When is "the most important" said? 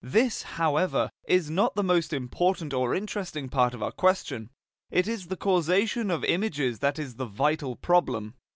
1.75-2.73